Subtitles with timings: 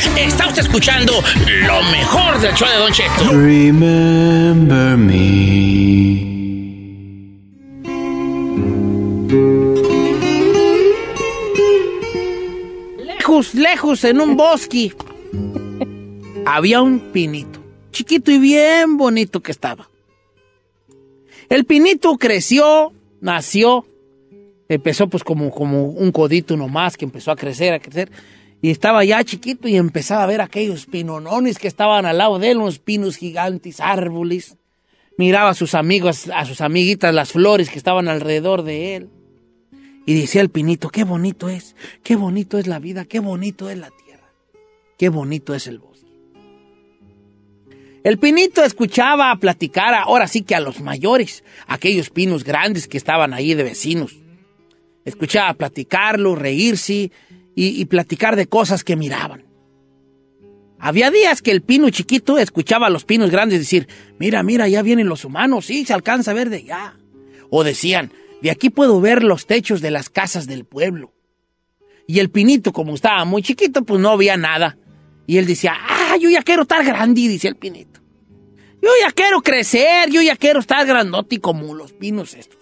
[0.00, 1.12] Está usted escuchando
[1.66, 3.32] lo mejor del show de Don Cheto.
[3.32, 6.30] Remember me.
[13.04, 14.94] Lejos, lejos, en un bosque,
[16.46, 17.60] había un pinito,
[17.92, 19.90] chiquito y bien bonito que estaba.
[21.50, 23.84] El pinito creció, nació,
[24.66, 28.10] empezó pues como, como un codito nomás que empezó a crecer, a crecer.
[28.62, 32.50] Y estaba ya chiquito y empezaba a ver aquellos pinonones que estaban al lado de
[32.50, 34.58] él, unos pinos gigantes, árboles.
[35.16, 39.10] Miraba a sus amigos, a sus amiguitas, las flores que estaban alrededor de él.
[40.06, 43.78] Y decía el pinito, qué bonito es, qué bonito es la vida, qué bonito es
[43.78, 44.32] la tierra,
[44.98, 45.90] qué bonito es el bosque.
[48.02, 53.34] El pinito escuchaba platicar ahora sí que a los mayores, aquellos pinos grandes que estaban
[53.34, 54.18] ahí de vecinos.
[55.04, 57.10] Escuchaba platicarlo, reírse
[57.54, 59.44] y, platicar de cosas que miraban.
[60.78, 63.86] Había días que el pino chiquito escuchaba a los pinos grandes decir,
[64.18, 66.96] mira, mira, ya vienen los humanos, sí, se alcanza a ver de allá.
[67.50, 71.12] O decían, de aquí puedo ver los techos de las casas del pueblo.
[72.06, 74.78] Y el pinito, como estaba muy chiquito, pues no veía nada.
[75.26, 78.00] Y él decía, ah, yo ya quiero estar grande, dice el pinito.
[78.82, 82.59] Yo ya quiero crecer, yo ya quiero estar grandote como los pinos estos.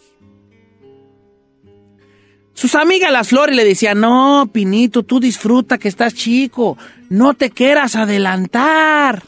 [2.59, 6.77] Sus amigas las flores le decían, no, Pinito, tú disfruta que estás chico,
[7.09, 9.23] no te quieras adelantar.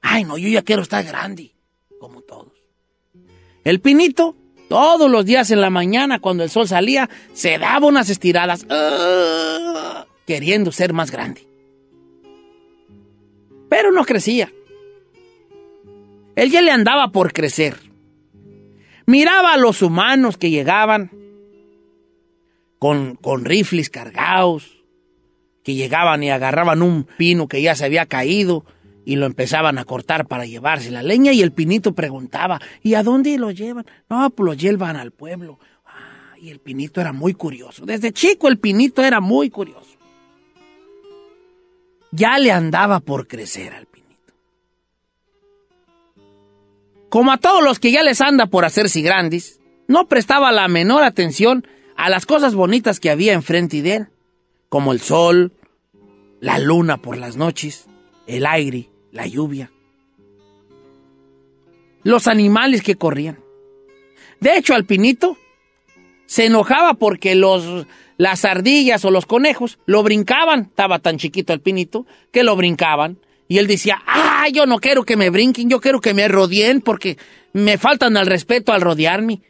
[0.00, 1.54] Ay, no, yo ya quiero estar grande,
[2.00, 2.52] como todos.
[3.62, 4.34] El Pinito,
[4.68, 10.06] todos los días en la mañana, cuando el sol salía, se daba unas estiradas, ¡ah!
[10.26, 11.46] queriendo ser más grande.
[13.68, 14.50] Pero no crecía.
[16.34, 17.76] Él ya le andaba por crecer.
[19.06, 21.19] Miraba a los humanos que llegaban
[22.80, 24.82] con, con rifles cargados,
[25.62, 28.64] que llegaban y agarraban un pino que ya se había caído
[29.04, 33.02] y lo empezaban a cortar para llevarse la leña y el pinito preguntaba, ¿y a
[33.02, 33.84] dónde lo llevan?
[34.08, 35.58] No, pues lo llevan al pueblo.
[35.84, 37.84] Ah, y el pinito era muy curioso.
[37.84, 39.98] Desde chico el pinito era muy curioso.
[42.12, 44.32] Ya le andaba por crecer al pinito.
[47.10, 51.02] Como a todos los que ya les anda por hacerse grandes, no prestaba la menor
[51.02, 51.66] atención
[52.00, 54.06] a las cosas bonitas que había enfrente de él,
[54.70, 55.52] como el sol,
[56.40, 57.88] la luna por las noches,
[58.26, 59.70] el aire, la lluvia,
[62.02, 63.38] los animales que corrían.
[64.40, 65.36] De hecho, al pinito
[66.24, 67.86] se enojaba porque los,
[68.16, 70.60] las ardillas o los conejos lo brincaban.
[70.70, 73.18] Estaba tan chiquito el pinito que lo brincaban.
[73.46, 76.80] Y él decía, ah, yo no quiero que me brinquen, yo quiero que me rodeen
[76.80, 77.18] porque
[77.52, 79.42] me faltan al respeto al rodearme.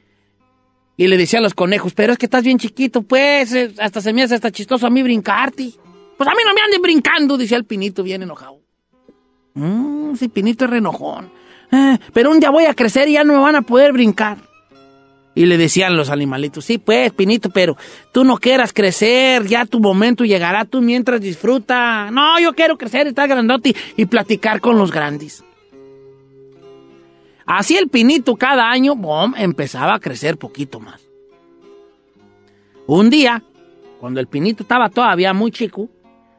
[1.00, 4.12] Y le decía a los conejos, pero es que estás bien chiquito, pues, hasta se
[4.12, 5.70] me hace hasta chistoso a mí brincarte.
[6.18, 8.60] Pues a mí no me anden brincando, decía el pinito bien enojado.
[9.54, 11.30] Mmm, sí, pinito es renojón.
[11.72, 14.36] Eh, pero un día voy a crecer y ya no me van a poder brincar.
[15.34, 17.78] Y le decían los animalitos, sí, pues, Pinito, pero
[18.12, 22.10] tú no quieras crecer, ya tu momento llegará, tú mientras disfruta.
[22.10, 25.42] No, yo quiero crecer, estar grandote y platicar con los grandes.
[27.52, 31.00] Así el Pinito cada año, bom, empezaba a crecer poquito más.
[32.86, 33.42] Un día,
[33.98, 35.88] cuando el Pinito estaba todavía muy chico,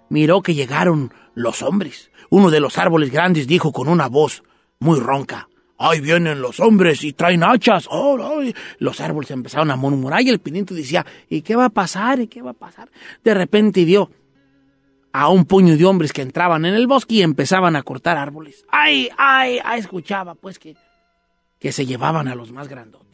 [0.08, 2.12] miró que llegaron los hombres.
[2.30, 4.42] Uno de los árboles grandes dijo con una voz
[4.80, 7.90] muy ronca, ¡Ahí vienen los hombres y traen hachas!
[7.92, 8.56] ¡Oh, ay!
[8.80, 12.22] Los árboles empezaron a murmurar y el pinito decía, ¿y qué va a pasar?
[12.22, 12.90] ¿Y qué va a pasar?
[13.22, 14.10] De repente vio
[15.12, 18.64] a un puño de hombres que entraban en el bosque y empezaban a cortar árboles.
[18.70, 19.80] ¡Ay, ay, ay!
[19.82, 20.78] Escuchaba pues que,
[21.62, 23.08] que se llevaban a los más grandotes.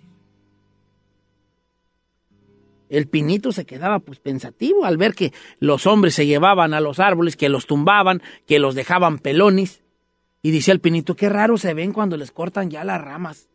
[2.89, 7.01] El pinito se quedaba pues pensativo al ver que los hombres se llevaban a los
[7.01, 9.83] árboles, que los tumbaban, que los dejaban pelones.
[10.41, 13.49] Y dice el pinito, qué raro se ven cuando les cortan ya las ramas.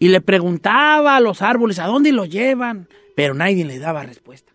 [0.00, 4.52] Y le preguntaba a los árboles a dónde los llevan, pero nadie le daba respuesta.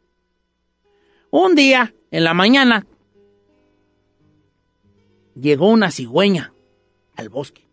[1.29, 2.85] Un día, en la mañana,
[5.33, 6.53] llegó una cigüeña
[7.15, 7.63] al bosque.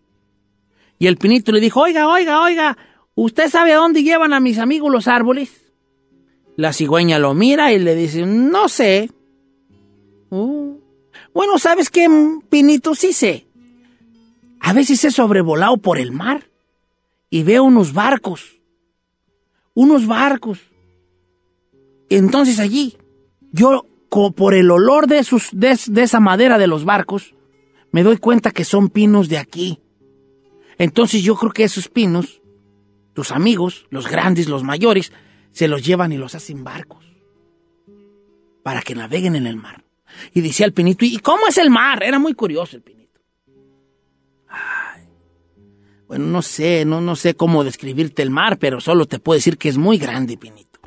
[1.01, 2.77] Y el pinito le dijo, oiga, oiga, oiga,
[3.15, 5.73] ¿usted sabe a dónde llevan a mis amigos los árboles?
[6.57, 9.11] La cigüeña lo mira y le dice, no sé.
[10.29, 10.77] Uh,
[11.33, 12.07] bueno, ¿sabes qué,
[12.51, 12.95] Pinito?
[12.95, 13.47] Sí sé.
[14.61, 16.51] A veces he sobrevolado por el mar
[17.31, 18.61] y veo unos barcos.
[19.73, 20.61] Unos barcos.
[22.11, 22.99] Entonces allí,
[23.53, 23.87] yo,
[24.37, 27.35] por el olor de, sus, de, de esa madera de los barcos,
[27.91, 29.81] me doy cuenta que son pinos de aquí.
[30.81, 32.41] Entonces yo creo que esos pinos,
[33.13, 35.13] tus amigos, los grandes, los mayores,
[35.51, 37.05] se los llevan y los hacen barcos
[38.63, 39.85] para que naveguen en el mar.
[40.33, 42.03] Y decía el pinito, ¿y cómo es el mar?
[42.03, 43.21] Era muy curioso el pinito.
[44.49, 45.03] Ay.
[46.09, 49.59] Bueno, no sé, no, no sé cómo describirte el mar, pero solo te puedo decir
[49.59, 50.81] que es muy grande, pinito.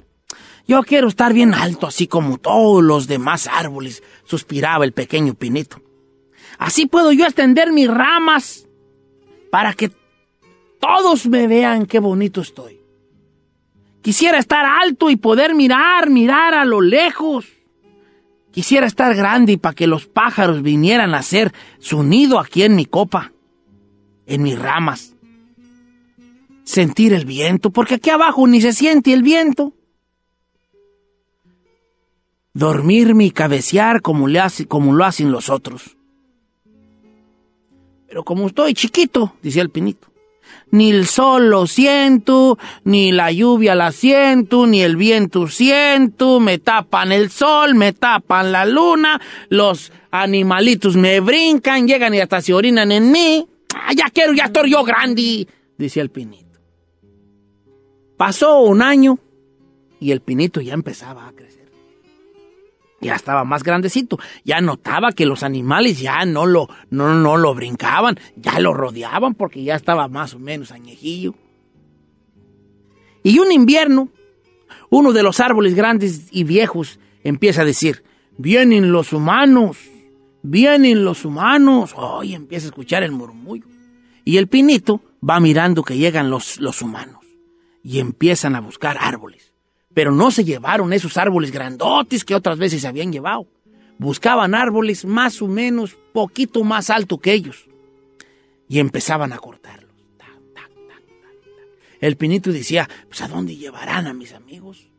[0.68, 5.84] Yo quiero estar bien alto, así como todos los demás árboles, suspiraba el pequeño pinito.
[6.58, 8.63] Así puedo yo extender mis ramas
[9.54, 9.92] para que
[10.80, 12.82] todos me vean qué bonito estoy.
[14.02, 17.46] Quisiera estar alto y poder mirar, mirar a lo lejos.
[18.50, 22.76] Quisiera estar grande y para que los pájaros vinieran a hacer su nido aquí en
[22.76, 23.32] mi copa,
[24.26, 25.14] en mis ramas.
[26.64, 29.74] Sentir el viento, porque aquí abajo ni se siente el viento.
[32.56, 34.26] Dormirme y cabecear como,
[34.68, 35.96] como lo hacen los otros.
[38.14, 40.08] Pero como estoy chiquito, decía el pinito,
[40.70, 46.60] ni el sol lo siento, ni la lluvia la siento, ni el viento siento, me
[46.60, 49.20] tapan el sol, me tapan la luna,
[49.50, 53.48] los animalitos me brincan, llegan y hasta se orinan en mí.
[53.74, 55.48] Ah, ya quiero, ya estoy yo grande,
[55.80, 56.60] decía el pinito.
[58.16, 59.18] Pasó un año
[60.00, 61.43] y el pinito ya empezaba a crecer
[63.04, 67.54] ya estaba más grandecito, ya notaba que los animales ya no lo, no, no lo
[67.54, 71.36] brincaban, ya lo rodeaban porque ya estaba más o menos añejillo.
[73.24, 74.10] Y un invierno,
[74.90, 78.04] uno de los árboles grandes y viejos empieza a decir,
[78.38, 79.78] vienen los humanos,
[80.42, 81.94] vienen los humanos.
[81.96, 83.66] Hoy empieza a escuchar el murmullo.
[84.26, 87.24] Y el pinito va mirando que llegan los, los humanos
[87.82, 89.53] y empiezan a buscar árboles.
[89.94, 93.48] Pero no se llevaron esos árboles grandotes que otras veces se habían llevado.
[93.98, 97.68] Buscaban árboles más o menos poquito más alto que ellos.
[98.68, 99.84] Y empezaban a cortarlos.
[102.04, 104.90] El pinito decía, pues ¿a dónde llevarán a mis amigos?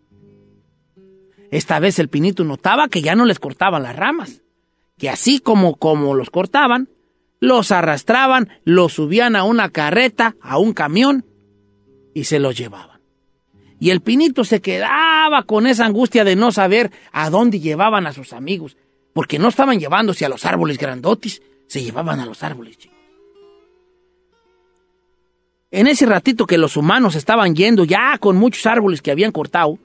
[1.50, 4.41] Esta vez el pinito notaba que ya no les cortaban las ramas,
[4.96, 6.88] que así como, como los cortaban,
[7.41, 11.26] los arrastraban, los subían a una carreta, a un camión,
[12.14, 12.94] y se los llevaban.
[13.84, 18.14] Y el pinito se quedaba con esa angustia de no saber a dónde llevaban a
[18.14, 18.78] sus amigos,
[19.12, 22.96] porque no estaban llevándose a los árboles grandotes, se llevaban a los árboles chicos.
[25.70, 29.78] En ese ratito que los humanos estaban yendo ya con muchos árboles que habían cortado,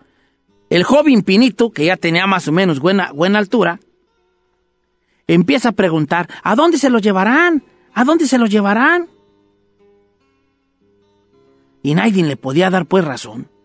[0.69, 3.81] el joven pinito, que ya tenía más o menos buena, buena altura,
[5.28, 7.66] empieza a preguntar, ¿a dónde se los llevarán?
[7.94, 9.10] ¿A dónde se los llevarán?
[11.84, 13.59] Y nadie le podía dar pues razón.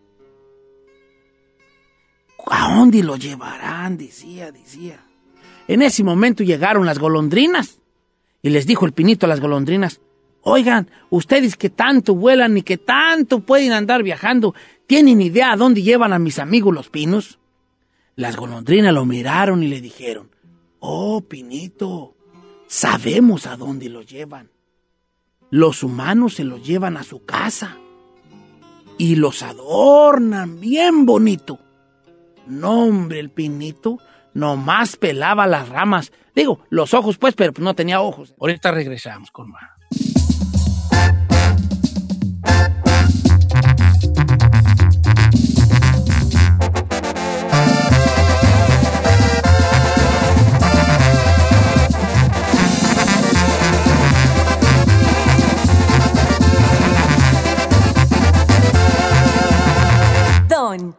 [2.47, 3.97] ¿A dónde lo llevarán?
[3.97, 4.99] Decía, decía.
[5.67, 7.79] En ese momento llegaron las golondrinas
[8.41, 9.99] y les dijo el pinito a las golondrinas,
[10.41, 14.53] oigan, ustedes que tanto vuelan y que tanto pueden andar viajando,
[14.85, 17.39] ¿tienen idea a dónde llevan a mis amigos los pinos?
[18.15, 20.29] Las golondrinas lo miraron y le dijeron,
[20.79, 22.15] oh, pinito,
[22.67, 24.51] sabemos a dónde lo llevan.
[25.49, 27.77] Los humanos se los llevan a su casa
[28.97, 31.59] y los adornan bien bonito
[32.47, 33.99] no, hombre, el pinito
[34.33, 36.11] nomás pelaba las ramas.
[36.35, 38.33] Digo, los ojos, pues, pero no tenía ojos.
[38.39, 39.75] Ahorita regresamos con más.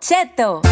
[0.09, 0.63] Cheto.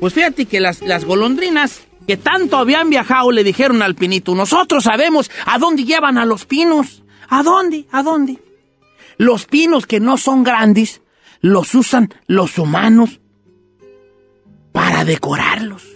[0.00, 4.84] Pues fíjate que las, las golondrinas que tanto habían viajado le dijeron al pinito, nosotros
[4.84, 7.04] sabemos a dónde llevan a los pinos.
[7.28, 7.86] ¿A dónde?
[7.92, 8.38] ¿A dónde?
[9.18, 11.02] Los pinos que no son grandes
[11.40, 13.20] los usan los humanos
[14.72, 15.86] para decorarlos.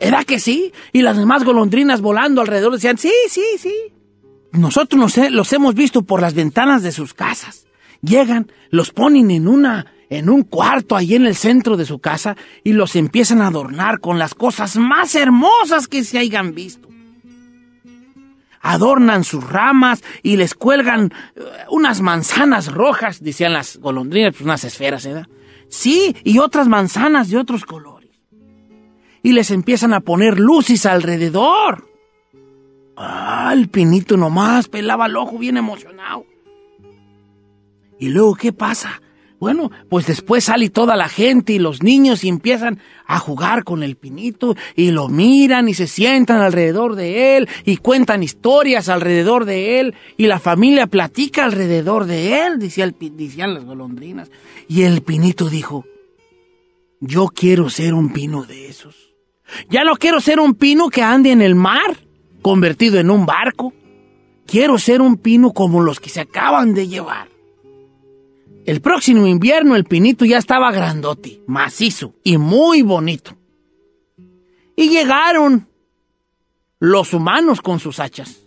[0.00, 0.72] ¿Era que sí?
[0.92, 3.74] Y las demás golondrinas volando alrededor decían, sí, sí, sí.
[4.52, 7.66] Nosotros nos, los hemos visto por las ventanas de sus casas.
[8.02, 12.36] Llegan, los ponen en una en un cuarto ahí en el centro de su casa
[12.62, 16.88] y los empiezan a adornar con las cosas más hermosas que se hayan visto.
[18.60, 21.40] Adornan sus ramas y les cuelgan eh,
[21.70, 25.26] unas manzanas rojas, decían las golondrinas, pues unas esferas, ¿verdad?
[25.68, 28.10] Sí, y otras manzanas de otros colores.
[29.22, 31.88] Y les empiezan a poner luces alrededor.
[32.96, 36.26] Ah, el pinito nomás pelaba el ojo bien emocionado.
[37.98, 39.01] Y luego, ¿qué pasa?
[39.42, 43.82] Bueno, pues después sale toda la gente y los niños y empiezan a jugar con
[43.82, 49.44] el pinito y lo miran y se sientan alrededor de él y cuentan historias alrededor
[49.44, 54.30] de él y la familia platica alrededor de él, decía el decían las golondrinas.
[54.68, 55.86] Y el pinito dijo,
[57.00, 59.12] yo quiero ser un pino de esos.
[59.68, 61.96] Ya no quiero ser un pino que ande en el mar,
[62.42, 63.72] convertido en un barco.
[64.46, 67.31] Quiero ser un pino como los que se acaban de llevar.
[68.64, 73.36] El próximo invierno el pinito ya estaba grandote, macizo y muy bonito.
[74.76, 75.68] Y llegaron
[76.78, 78.40] los humanos con sus hachas.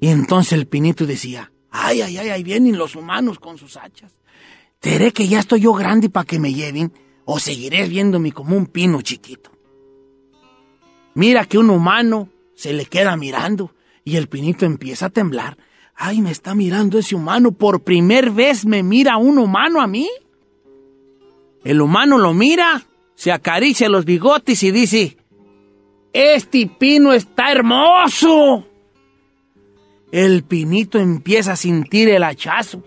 [0.00, 4.12] Y entonces el pinito decía, ay, ay, ay, ahí vienen los humanos con sus hachas.
[4.82, 6.92] ¿Seré que ya estoy yo grande para que me lleven
[7.24, 9.50] o seguiré viéndome como un pino chiquito?
[11.14, 13.74] Mira que un humano se le queda mirando
[14.04, 15.56] y el pinito empieza a temblar.
[15.96, 17.52] Ay, me está mirando ese humano.
[17.52, 20.08] Por primera vez me mira un humano a mí.
[21.64, 22.84] El humano lo mira,
[23.14, 25.16] se acaricia los bigotes y dice,
[26.12, 28.66] este pino está hermoso.
[30.12, 32.84] El pinito empieza a sentir el hachazo.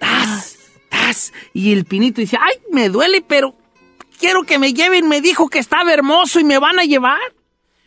[0.00, 0.58] ¡Tas!
[0.88, 1.32] ¡Tas!
[1.52, 3.54] Y el pinito dice, ay, me duele, pero
[4.18, 5.08] quiero que me lleven.
[5.08, 7.20] Me dijo que estaba hermoso y me van a llevar.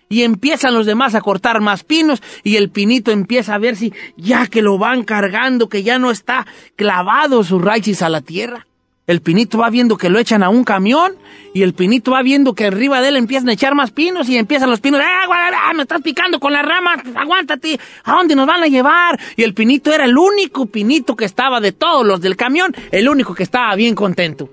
[0.10, 3.94] Y empiezan los demás a cortar más pinos y el pinito empieza a ver si
[4.16, 8.68] ya que lo van cargando, que ya no está clavado sus raíces a la tierra.
[9.08, 11.16] El pinito va viendo que lo echan a un camión
[11.54, 14.38] y el pinito va viendo que arriba de él empiezan a echar más pinos y
[14.38, 17.02] empiezan los pinos, ¡ah, guau, ah, me estás picando con la rama!
[17.16, 17.80] ¡Aguántate!
[18.04, 19.18] ¿A dónde nos van a llevar?
[19.38, 23.08] Y el pinito era el único pinito que estaba de todos los del camión, el
[23.08, 24.50] único que estaba bien contento.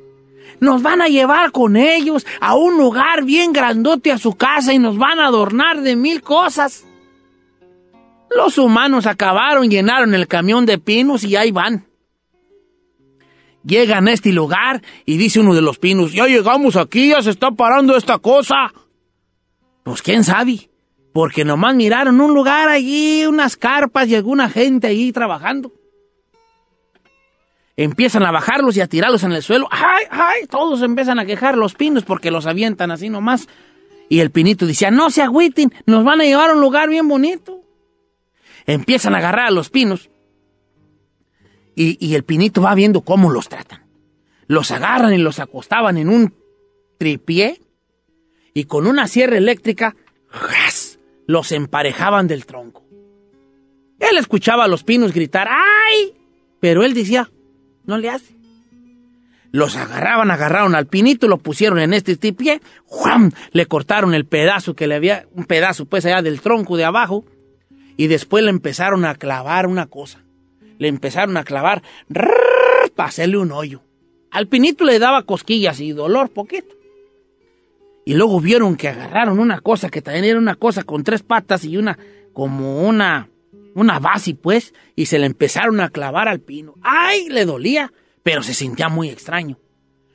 [0.64, 4.78] Nos van a llevar con ellos a un lugar bien grandote a su casa y
[4.78, 6.86] nos van a adornar de mil cosas.
[8.30, 11.84] Los humanos acabaron, llenaron el camión de pinos y ahí van.
[13.62, 17.28] Llegan a este lugar y dice uno de los pinos, ya llegamos aquí, ya se
[17.28, 18.72] está parando esta cosa.
[19.82, 20.70] Pues quién sabe,
[21.12, 25.83] porque nomás miraron un lugar allí, unas carpas y alguna gente allí trabajando
[27.76, 29.68] empiezan a bajarlos y a tirarlos en el suelo.
[29.70, 30.46] ¡Ay, ay!
[30.48, 33.48] Todos empiezan a quejar los pinos porque los avientan así nomás.
[34.08, 37.08] Y el pinito decía, no se agüiten, nos van a llevar a un lugar bien
[37.08, 37.62] bonito.
[38.66, 40.10] Empiezan a agarrar a los pinos.
[41.74, 43.84] Y, y el pinito va viendo cómo los tratan.
[44.46, 46.34] Los agarran y los acostaban en un
[46.98, 47.60] tripié.
[48.52, 49.96] Y con una sierra eléctrica,
[50.28, 50.98] ¡jas!
[51.26, 52.84] los emparejaban del tronco.
[53.98, 56.14] Él escuchaba a los pinos gritar, ¡ay!
[56.60, 57.30] Pero él decía,
[57.86, 58.34] no le hace.
[59.50, 63.30] Los agarraban, agarraron al pinito, lo pusieron en este tripié, ¡juam!
[63.52, 67.24] Le cortaron el pedazo que le había, un pedazo pues allá del tronco de abajo,
[67.96, 70.24] y después le empezaron a clavar una cosa.
[70.78, 71.82] Le empezaron a clavar,
[72.96, 73.82] para hacerle un hoyo.
[74.32, 76.74] Al pinito le daba cosquillas y dolor poquito.
[78.04, 81.64] Y luego vieron que agarraron una cosa que también era una cosa con tres patas
[81.64, 81.96] y una,
[82.32, 83.28] como una,
[83.74, 86.74] una base, pues, y se le empezaron a clavar al pino.
[86.82, 87.28] ¡Ay!
[87.28, 89.58] Le dolía, pero se sentía muy extraño.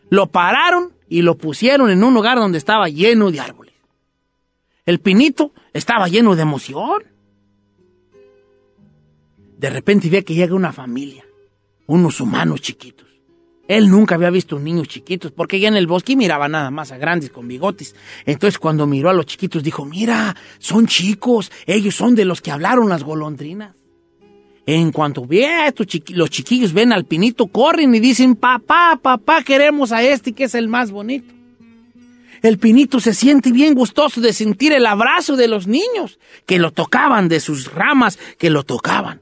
[0.10, 3.75] Lo pararon y lo pusieron en un lugar donde estaba lleno de árboles.
[4.86, 7.04] El pinito estaba lleno de emoción.
[9.58, 11.25] De repente ve que llega una familia,
[11.86, 13.09] unos humanos chiquitos.
[13.70, 16.98] Él nunca había visto niños chiquitos, porque ya en el bosque miraba nada más a
[16.98, 17.96] grandes con bigotes.
[18.26, 22.50] Entonces cuando miró a los chiquitos dijo, mira, son chicos, ellos son de los que
[22.50, 23.76] hablaron las golondrinas.
[24.66, 25.72] En cuanto ve a
[26.10, 30.56] los chiquillos ven al pinito, corren y dicen, papá, papá, queremos a este que es
[30.56, 31.32] el más bonito.
[32.42, 36.72] El pinito se siente bien gustoso de sentir el abrazo de los niños, que lo
[36.72, 39.22] tocaban de sus ramas, que lo tocaban.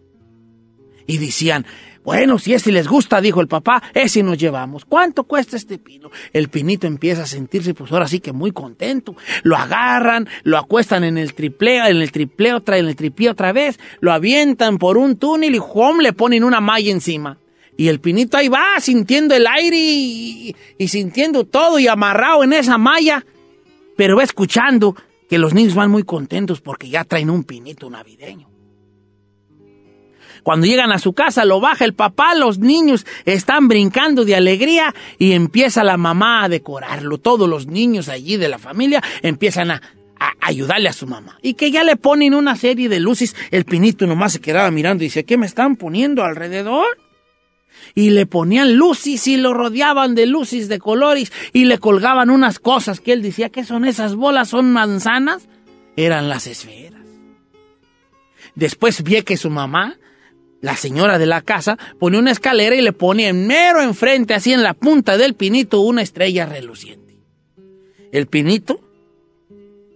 [1.06, 1.66] Y decían,
[2.07, 4.85] bueno, si ese les gusta, dijo el papá, ese nos llevamos.
[4.85, 6.09] ¿Cuánto cuesta este pino?
[6.31, 9.17] El pinito empieza a sentirse, pues ahora sí que muy contento.
[9.43, 13.51] Lo agarran, lo acuestan en el tripleo, en el tripleo, otra, en el tripié otra
[13.51, 15.99] vez, lo avientan por un túnel y ¡jom!
[15.99, 17.39] le ponen una malla encima.
[17.75, 20.55] Y el pinito ahí va, sintiendo el aire y,
[20.87, 23.25] sintiendo todo y amarrado en esa malla.
[23.97, 24.95] Pero va escuchando
[25.29, 28.56] que los niños van muy contentos porque ya traen un pinito navideño.
[30.48, 34.96] Cuando llegan a su casa, lo baja el papá, los niños están brincando de alegría
[35.20, 37.18] y empieza la mamá a decorarlo.
[37.18, 39.82] Todos los niños allí de la familia empiezan a,
[40.39, 41.38] ayudarle a su mamá.
[41.42, 43.36] Y que ya le ponen una serie de luces.
[43.51, 46.98] El pinito nomás se quedaba mirando y dice, ¿qué me están poniendo alrededor?
[47.94, 52.60] Y le ponían luces y lo rodeaban de luces de colores y le colgaban unas
[52.60, 54.48] cosas que él decía, ¿qué son esas bolas?
[54.48, 55.50] ¿Son manzanas?
[55.98, 57.01] Eran las esferas.
[58.56, 59.98] Después vi que su mamá
[60.61, 64.53] la señora de la casa pone una escalera y le pone en mero enfrente, así
[64.53, 67.17] en la punta del pinito, una estrella reluciente.
[68.11, 68.79] El pinito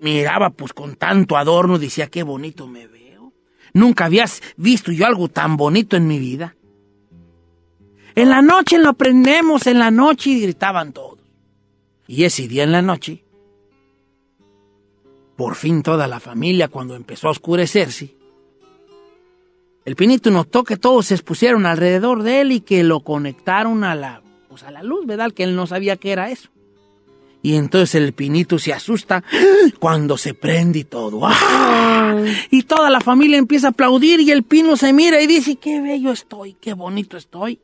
[0.02, 3.34] miraba pues con tanto adorno, decía, qué bonito me veo.
[3.74, 6.56] Nunca habías visto yo algo tan bonito en mi vida.
[8.16, 11.20] En la noche lo prendemos, en la noche, gritaban todos.
[12.08, 13.24] Y ese día en la noche,
[15.38, 18.16] por fin toda la familia, cuando empezó a oscurecerse,
[19.84, 23.96] el pinito notó que todos se expusieron alrededor de él y que lo conectaron a
[23.96, 25.32] la, pues a la luz, ¿verdad?
[25.32, 26.50] Que él no sabía qué era eso.
[27.44, 29.24] Y entonces el pinito se asusta
[29.80, 31.22] cuando se prende y todo.
[31.24, 32.16] ¡Ah!
[32.52, 35.82] Y toda la familia empieza a aplaudir y el pino se mira y dice, qué
[35.82, 37.60] bello estoy, qué bonito estoy.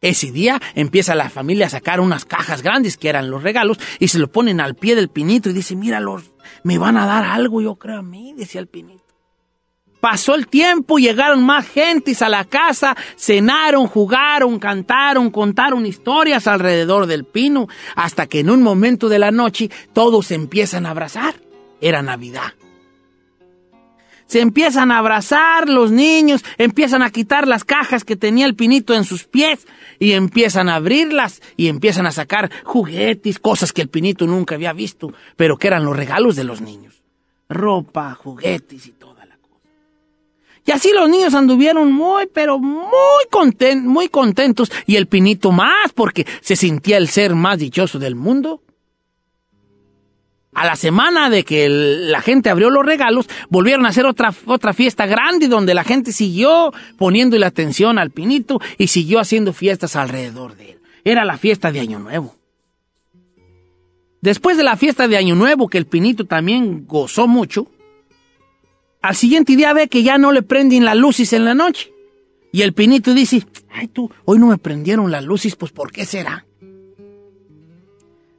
[0.00, 4.08] Ese día empieza la familia a sacar unas cajas grandes que eran los regalos y
[4.08, 6.32] se lo ponen al pie del pinito y dice, míralos,
[6.64, 9.03] me van a dar algo, yo creo a mí, decía el pinito.
[10.04, 17.06] Pasó el tiempo, llegaron más gentes a la casa, cenaron, jugaron, cantaron, contaron historias alrededor
[17.06, 21.36] del pino, hasta que en un momento de la noche todos se empiezan a abrazar.
[21.80, 22.52] Era Navidad.
[24.26, 28.92] Se empiezan a abrazar los niños, empiezan a quitar las cajas que tenía el pinito
[28.92, 29.66] en sus pies
[29.98, 34.74] y empiezan a abrirlas y empiezan a sacar juguetes, cosas que el pinito nunca había
[34.74, 37.02] visto, pero que eran los regalos de los niños.
[37.48, 39.03] Ropa, juguetes y todo.
[40.66, 42.90] Y así los niños anduvieron muy, pero muy,
[43.30, 48.14] contentos, muy contentos y el pinito más porque se sentía el ser más dichoso del
[48.14, 48.62] mundo.
[50.54, 54.72] A la semana de que la gente abrió los regalos, volvieron a hacer otra, otra
[54.72, 59.96] fiesta grande donde la gente siguió poniendo la atención al pinito y siguió haciendo fiestas
[59.96, 60.78] alrededor de él.
[61.04, 62.36] Era la fiesta de Año Nuevo.
[64.22, 67.66] Después de la fiesta de Año Nuevo, que el pinito también gozó mucho,
[69.04, 71.92] al siguiente día ve que ya no le prenden las luces en la noche.
[72.52, 76.06] Y el pinito dice, ay tú, hoy no me prendieron las luces, pues ¿por qué
[76.06, 76.46] será?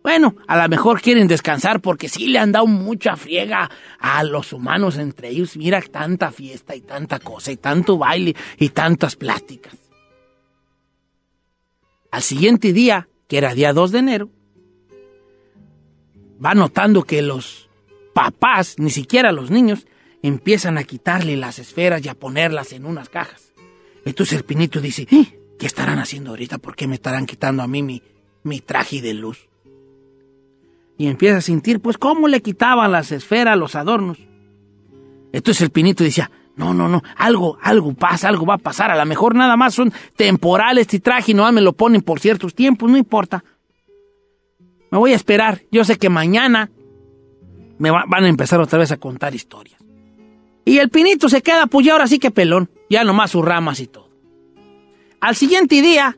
[0.01, 3.69] Bueno, a lo mejor quieren descansar porque sí le han dado mucha friega
[3.99, 5.55] a los humanos entre ellos.
[5.55, 9.75] Mira tanta fiesta y tanta cosa y tanto baile y tantas pláticas.
[12.09, 14.29] Al siguiente día, que era día 2 de enero,
[16.43, 17.69] va notando que los
[18.15, 19.85] papás, ni siquiera los niños,
[20.27, 23.53] empiezan a quitarle las esferas y a ponerlas en unas cajas.
[24.05, 25.07] Entonces el pinito dice.
[25.57, 26.57] ¿qué estarán haciendo ahorita?
[26.57, 28.01] ¿Por qué me estarán quitando a mí mi,
[28.43, 29.47] mi traje de luz?
[30.97, 34.17] Y empieza a sentir, pues, cómo le quitaban las esferas, los adornos.
[35.33, 38.91] Entonces el pinito decía, no, no, no, algo, algo pasa, algo va a pasar.
[38.91, 42.21] A lo mejor nada más son temporales este traje y no me lo ponen por
[42.21, 43.43] ciertos tiempos, no importa.
[44.89, 45.63] Me voy a esperar.
[45.69, 46.71] Yo sé que mañana
[47.77, 49.84] me van a empezar otra vez a contar historias.
[50.65, 53.79] Y el pinito se queda, pues ya ahora sí que pelón, ya nomás sus ramas
[53.79, 54.09] y todo.
[55.21, 56.17] Al siguiente día,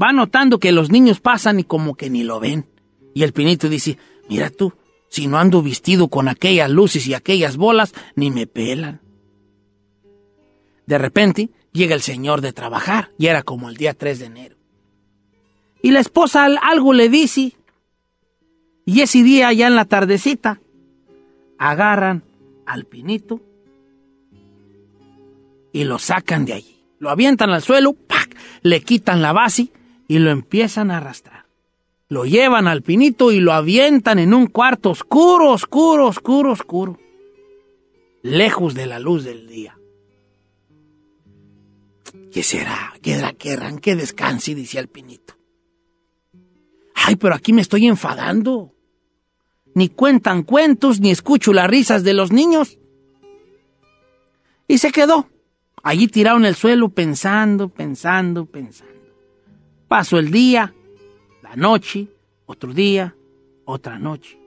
[0.00, 2.66] va notando que los niños pasan y como que ni lo ven.
[3.12, 4.72] Y el pinito dice, mira tú,
[5.08, 9.00] si no ando vestido con aquellas luces y aquellas bolas, ni me pelan.
[10.86, 14.56] De repente, llega el señor de trabajar, y era como el día 3 de enero.
[15.82, 17.56] Y la esposa algo le dice,
[18.86, 20.60] y ese día, ya en la tardecita,
[21.58, 22.24] agarran
[22.66, 23.40] al pinito
[25.72, 26.84] y lo sacan de allí.
[26.98, 28.34] Lo avientan al suelo, ¡pac!
[28.62, 29.72] le quitan la base
[30.08, 31.46] y lo empiezan a arrastrar.
[32.08, 36.98] Lo llevan al pinito y lo avientan en un cuarto oscuro, oscuro, oscuro, oscuro,
[38.22, 39.78] lejos de la luz del día.
[42.32, 42.94] ¿Qué será?
[43.02, 44.54] ¿Qué querrán que descanse?
[44.54, 45.34] Dice el pinito.
[46.94, 48.73] Ay, pero aquí me estoy enfadando
[49.74, 52.78] ni cuentan cuentos, ni escucho las risas de los niños.
[54.66, 55.28] Y se quedó,
[55.82, 58.94] allí tirado en el suelo, pensando, pensando, pensando.
[59.88, 60.74] Pasó el día,
[61.42, 62.08] la noche,
[62.46, 63.14] otro día,
[63.64, 64.38] otra noche.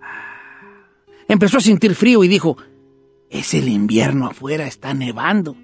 [0.00, 0.86] Ah.
[1.26, 2.56] Empezó a sentir frío y dijo,
[3.30, 5.56] es el invierno afuera, está nevando.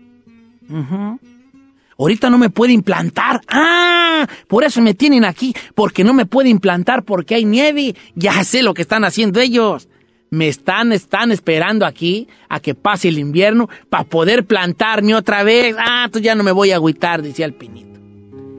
[1.98, 3.40] Ahorita no me puede implantar.
[3.48, 7.94] Ah, por eso me tienen aquí, porque no me puede implantar porque hay nieve.
[8.14, 9.88] Ya sé lo que están haciendo ellos.
[10.30, 15.76] Me están, están esperando aquí a que pase el invierno para poder plantarme otra vez.
[15.78, 18.00] Ah, tú ya no me voy a agüitar, decía el pinito.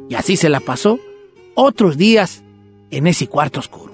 [0.09, 0.99] Y así se la pasó
[1.55, 2.43] otros días
[2.91, 3.93] en ese cuarto oscuro.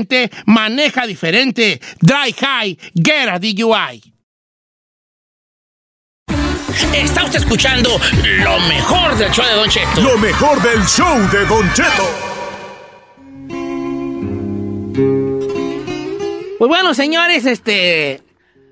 [0.45, 1.79] maneja diferente.
[1.99, 4.01] Dry high, get a DUI.
[6.93, 7.89] Está usted escuchando
[8.43, 10.01] lo mejor del show de Don Cheto.
[10.01, 12.31] Lo mejor del show de Don Cheto.
[16.57, 18.21] Pues bueno, señores, este.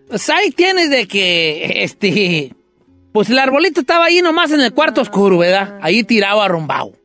[0.08, 1.84] Pues ahí tienes de que.
[1.84, 2.54] Este.
[3.14, 5.80] Pues el arbolito estaba ahí nomás en el cuarto oscuro, ¿verdad?
[5.82, 6.99] Ahí tirado, arrumbado.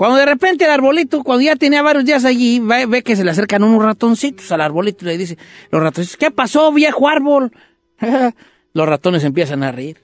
[0.00, 3.32] Cuando de repente el arbolito, cuando ya tenía varios días allí, ve, que se le
[3.32, 5.36] acercan unos ratoncitos al arbolito y le dice,
[5.70, 7.52] los ratoncitos, ¿qué pasó, viejo árbol?
[8.72, 10.02] los ratones empiezan a reír.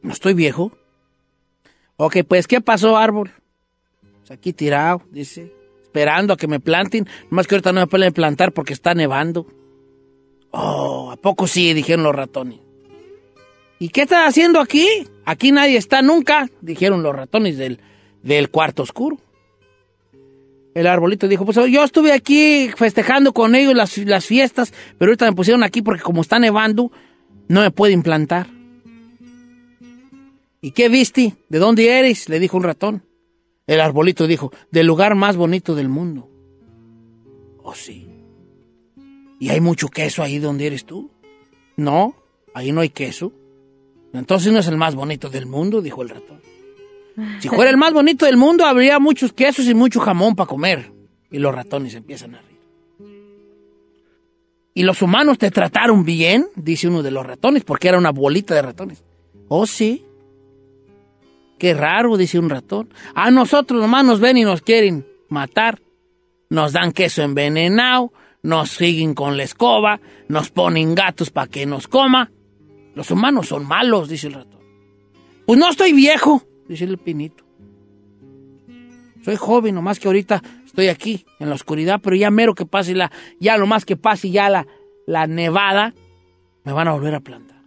[0.00, 0.70] ¿No estoy viejo?
[1.96, 3.32] Ok, pues, ¿qué pasó, árbol?
[4.20, 5.52] Pues aquí tirado, dice,
[5.82, 7.08] esperando a que me planten.
[7.28, 9.48] Más que ahorita no me pueden plantar porque está nevando.
[10.52, 11.74] Oh, ¿a poco sí?
[11.74, 12.60] Dijeron los ratones.
[13.80, 14.86] ¿Y qué estás haciendo aquí?
[15.24, 17.80] Aquí nadie está nunca, dijeron los ratones del,
[18.22, 19.18] del cuarto oscuro.
[20.74, 25.26] El arbolito dijo, pues yo estuve aquí festejando con ellos las, las fiestas, pero ahorita
[25.26, 26.90] me pusieron aquí porque como está nevando,
[27.48, 28.46] no me pueden plantar.
[30.60, 31.34] ¿Y qué viste?
[31.48, 32.28] ¿De dónde eres?
[32.28, 33.04] Le dijo un ratón.
[33.66, 36.30] El arbolito dijo, del lugar más bonito del mundo.
[37.62, 38.08] Oh, sí.
[39.38, 41.10] ¿Y hay mucho queso ahí donde eres tú?
[41.76, 42.14] No,
[42.54, 43.32] ahí no hay queso.
[44.12, 46.40] Entonces no es el más bonito del mundo, dijo el ratón.
[47.40, 50.92] Si fuera el más bonito del mundo, habría muchos quesos y mucho jamón para comer.
[51.30, 52.52] Y los ratones empiezan a reír.
[54.74, 56.46] ¿Y los humanos te trataron bien?
[56.56, 59.04] Dice uno de los ratones, porque era una bolita de ratones.
[59.48, 60.04] Oh, sí.
[61.58, 62.88] Qué raro, dice un ratón.
[63.14, 65.80] A nosotros nomás nos ven y nos quieren matar.
[66.48, 71.88] Nos dan queso envenenado, nos siguen con la escoba, nos ponen gatos para que nos
[71.88, 72.30] coma.
[72.94, 74.60] Los humanos son malos, dice el ratón.
[75.46, 76.42] Pues no estoy viejo,
[76.80, 77.44] el pinito.
[79.22, 82.94] Soy joven, nomás que ahorita estoy aquí, en la oscuridad, pero ya mero que pase
[82.94, 84.66] la, ya lo más que pase ya la,
[85.06, 85.94] la nevada,
[86.64, 87.58] me van a volver a plantar.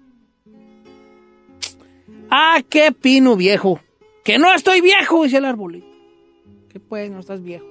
[2.29, 3.79] Ah, qué pino viejo.
[4.23, 5.87] Que no estoy viejo, dice el arbolito.
[6.69, 7.65] ¿Qué pues, no estás viejo?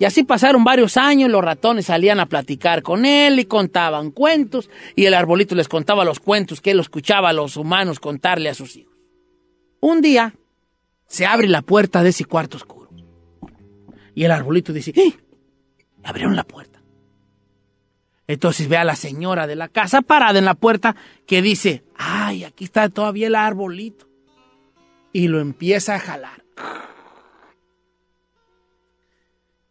[0.00, 4.70] Y así pasaron varios años, los ratones salían a platicar con él y contaban cuentos,
[4.96, 8.54] y el arbolito les contaba los cuentos que él escuchaba a los humanos contarle a
[8.54, 8.94] sus hijos.
[9.80, 10.34] Un día
[11.06, 12.90] se abre la puerta de ese cuarto oscuro.
[14.14, 15.14] Y el arbolito dice, ¡Eh!
[16.02, 16.80] Abrieron la puerta.
[18.26, 20.94] Entonces ve a la señora de la casa parada en la puerta
[21.26, 24.06] que dice, ¡ay, aquí está todavía el arbolito!
[25.12, 26.44] Y lo empieza a jalar.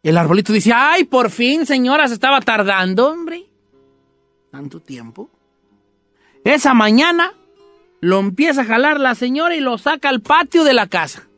[0.02, 3.46] El arbolito dice, ¡ay, por fin, señora, se estaba tardando, hombre!
[4.50, 5.30] ¿Tanto tiempo?
[6.44, 7.32] Esa mañana
[8.00, 11.28] lo empieza a jalar la señora y lo saca al patio de la casa.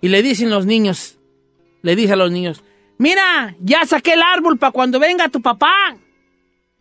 [0.00, 1.18] Y le dicen los niños,
[1.82, 2.62] le dice a los niños,
[2.98, 5.96] mira, ya saqué el árbol para cuando venga tu papá.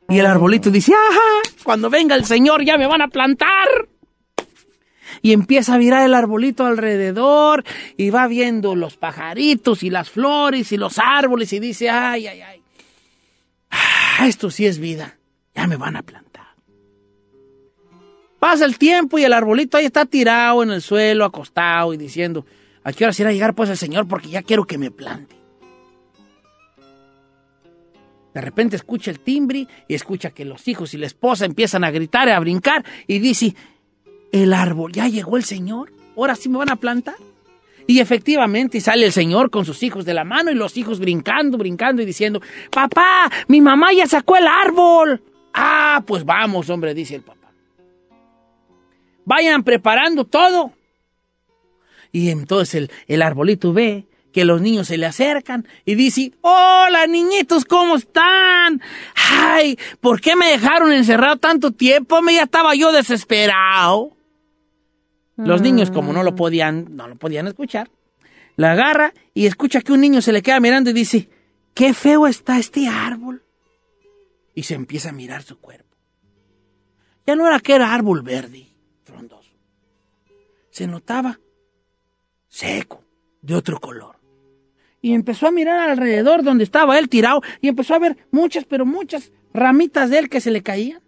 [0.08, 3.90] Y el arbolito dice, ajá, cuando venga el señor ya me van a plantar.
[5.22, 7.64] Y empieza a virar el arbolito alrededor
[7.98, 12.42] y va viendo los pajaritos y las flores y los árboles y dice, ay, ay,
[12.42, 12.62] ay,
[13.72, 15.18] ah, esto sí es vida,
[15.56, 16.25] ya me van a plantar.
[18.46, 22.46] Pasa el tiempo y el arbolito ahí está tirado en el suelo, acostado y diciendo,
[22.84, 24.08] ¿a qué hora se irá a llegar pues el Señor?
[24.08, 25.36] Porque ya quiero que me plante.
[28.36, 31.90] De repente escucha el timbre y escucha que los hijos y la esposa empiezan a
[31.90, 33.56] gritar y a brincar y dice,
[34.32, 37.16] el árbol, ya llegó el Señor, ahora sí me van a plantar.
[37.88, 41.58] Y efectivamente sale el Señor con sus hijos de la mano y los hijos brincando,
[41.58, 45.24] brincando y diciendo, papá, mi mamá ya sacó el árbol.
[45.52, 47.35] Ah, pues vamos, hombre, dice el papá.
[49.26, 50.74] Vayan preparando todo.
[52.12, 57.08] Y entonces el, el arbolito ve que los niños se le acercan y dice, hola
[57.08, 58.82] niñitos, ¿cómo están?
[59.16, 62.22] Ay, ¿por qué me dejaron encerrado tanto tiempo?
[62.22, 64.12] Me ya estaba yo desesperado.
[65.38, 67.90] Los niños, como no lo podían, no lo podían escuchar,
[68.58, 71.30] la agarra y escucha que un niño se le queda mirando y dice,
[71.74, 73.42] qué feo está este árbol.
[74.54, 75.96] Y se empieza a mirar su cuerpo.
[77.26, 78.68] Ya no era que era árbol verde.
[80.76, 81.40] Se notaba
[82.50, 83.02] seco,
[83.42, 84.18] de otro color.
[85.02, 88.86] y empezó a mirar alrededor donde estaba él tirado y empezó a ver muchas, pero
[88.86, 91.02] muchas ramitas de él que se le caían.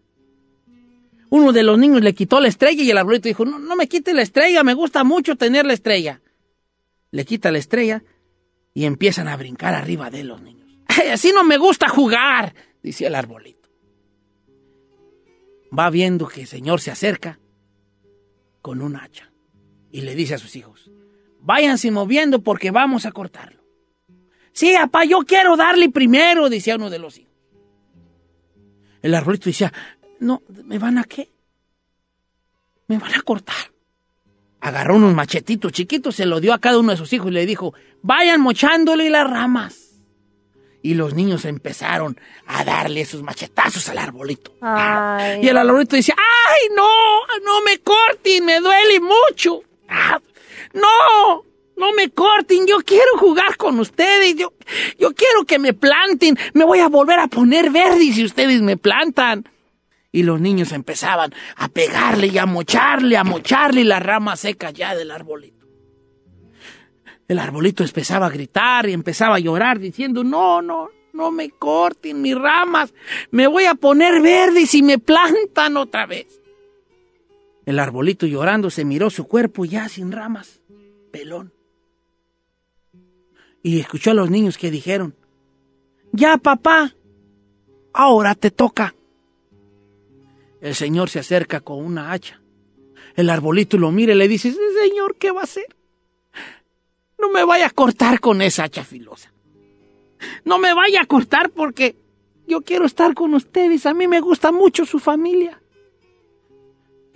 [1.29, 3.89] Uno de los niños le quitó la estrella y el arbolito dijo, no, no me
[3.89, 6.21] quite la estrella, me gusta mucho tener la estrella.
[7.11, 8.05] Le quita la estrella
[8.73, 10.69] y empiezan a brincar arriba de los niños.
[10.87, 13.67] "Ay, así no me gusta jugar, decía el arbolito.
[15.77, 17.37] Va viendo que el señor se acerca
[18.61, 19.29] con un hacha
[19.91, 20.91] y le dice a sus hijos,
[21.39, 23.61] váyanse moviendo porque vamos a cortarlo.
[24.51, 27.33] Sí, papá, yo quiero darle primero, decía uno de los hijos.
[29.01, 29.71] El arbolito decía,
[30.19, 31.29] no, ¿me van a qué?
[32.87, 33.71] Me van a cortar.
[34.59, 37.45] Agarró unos machetitos chiquitos, se lo dio a cada uno de sus hijos y le
[37.45, 40.01] dijo, vayan mochándole las ramas.
[40.81, 44.55] Y los niños empezaron a darle esos machetazos al arbolito.
[44.61, 45.41] Ay.
[45.43, 46.87] Y el arbolito decía, ¡ay, no!
[47.45, 48.45] ¡No me corten!
[48.45, 49.61] ¡Me duele mucho!
[49.87, 50.19] Ah,
[50.73, 51.43] ¡No!
[51.75, 52.65] ¡No me corten!
[52.67, 54.35] Yo quiero jugar con ustedes.
[54.35, 54.53] Yo,
[54.99, 56.37] yo quiero que me planten.
[56.53, 59.47] Me voy a volver a poner verde si ustedes me plantan.
[60.11, 64.95] Y los niños empezaban a pegarle y a mocharle, a mocharle las ramas secas ya
[64.95, 65.67] del arbolito.
[67.27, 72.21] El arbolito empezaba a gritar y empezaba a llorar diciendo, no, no, no me corten
[72.21, 72.93] mis ramas,
[73.31, 76.36] me voy a poner verde si me plantan otra vez.
[77.67, 80.61] El arbolito llorando se miró su cuerpo ya sin ramas,
[81.11, 81.51] pelón.
[83.61, 85.17] Y escuchó a los niños que dijeron,
[86.13, 86.95] ya papá,
[87.91, 88.95] ahora te toca.
[90.61, 92.39] El señor se acerca con una hacha.
[93.17, 95.67] El arbolito lo mira y le dice, señor, ¿qué va a hacer?
[97.19, 99.33] No me vaya a cortar con esa hacha filosa.
[100.45, 101.97] No me vaya a cortar porque
[102.47, 103.85] yo quiero estar con ustedes.
[103.85, 105.61] A mí me gusta mucho su familia.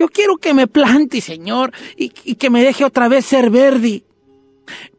[0.02, 4.02] Yo quiero que me plante, Señor, y, que me deje otra vez ser verde.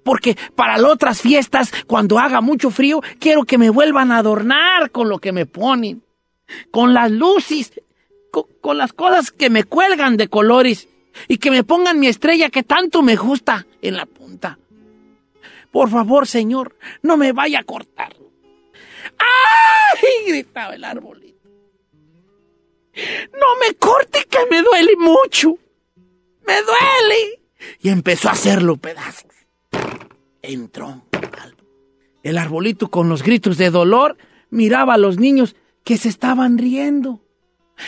[0.02, 4.92] Porque para las otras fiestas, cuando haga mucho frío, quiero que me vuelvan a adornar
[4.92, 6.04] con lo que me ponen.
[6.72, 7.74] Con las luces,
[8.32, 10.88] con, con las cosas que me cuelgan de colores.
[11.28, 14.58] Y que me pongan mi estrella que tanto me gusta en la punta.
[15.70, 18.16] Por favor, Señor, no me vaya a cortar.
[19.18, 20.32] ¡Ay!
[20.32, 21.23] gritaba el arbolito.
[23.66, 25.58] Me corte que me duele mucho.
[26.46, 27.42] Me duele.
[27.80, 29.32] Y empezó a hacerlo pedazos.
[30.42, 31.04] Entró.
[32.24, 34.18] El arbolito con los gritos de dolor
[34.50, 37.22] miraba a los niños que se estaban riendo.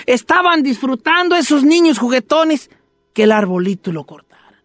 [0.05, 2.69] Estaban disfrutando esos niños juguetones
[3.13, 4.63] que el arbolito lo cortara.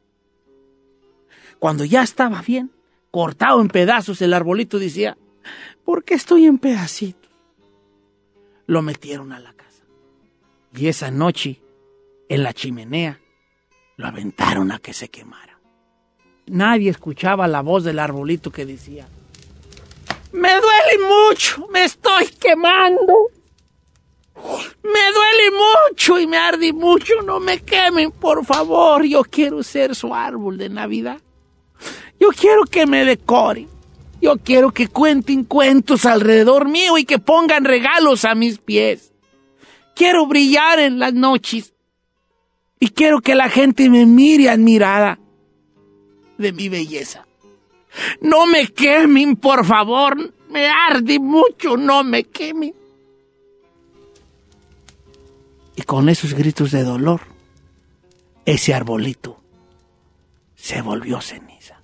[1.59, 2.71] Cuando ya estaba bien,
[3.11, 5.19] cortado en pedazos, el arbolito decía,
[5.85, 7.31] ¿por qué estoy en pedacitos?
[8.67, 9.60] Lo metieron a la.
[10.75, 11.61] Y esa noche,
[12.29, 13.21] en la chimenea,
[13.97, 15.59] lo aventaron a que se quemara.
[16.47, 19.09] Nadie escuchaba la voz del arbolito que decía,
[20.33, 23.31] me duele mucho, me estoy quemando.
[24.83, 25.51] Me duele
[25.91, 29.05] mucho y me arde mucho, no me quemen, por favor.
[29.05, 31.21] Yo quiero ser su árbol de Navidad.
[32.19, 33.69] Yo quiero que me decoren.
[34.23, 39.13] Yo quiero que cuenten cuentos alrededor mío y que pongan regalos a mis pies.
[40.01, 41.75] Quiero brillar en las noches.
[42.79, 45.19] Y quiero que la gente me mire admirada
[46.39, 47.27] de mi belleza.
[48.23, 50.33] No me quemen, por favor.
[50.49, 52.73] Me arde mucho, no me quemen.
[55.77, 57.21] Y con esos gritos de dolor,
[58.47, 59.39] ese arbolito
[60.57, 61.79] se volvió ceniza.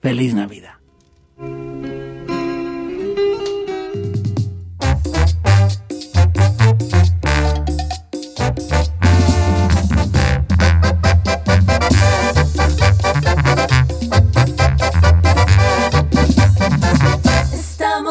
[0.00, 0.76] Feliz Navidad.